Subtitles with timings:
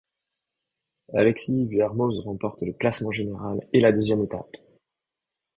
[1.13, 4.57] Alexis Vuillermoz remporte le classement général et la deuxième étape.